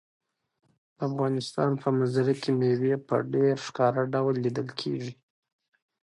د 0.97 0.99
افغانستان 1.09 1.69
په 1.81 1.87
منظره 1.97 2.33
کې 2.41 2.51
مېوې 2.59 2.93
په 3.07 3.15
ډېر 3.33 3.55
ښکاره 3.65 4.03
ډول 4.13 4.35
لیدل 4.45 4.69
کېږي. 4.79 5.13